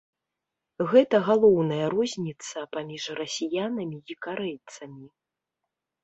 [0.91, 5.05] Гэта галоўная розніца паміж расіянамі і карэйцамі.